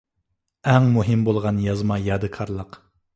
[0.71, 2.81] ئەڭ مۇھىم بولغان يازما يادىكارلىق.